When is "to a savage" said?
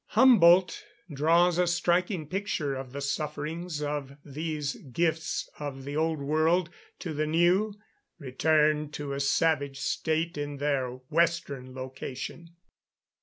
8.95-9.79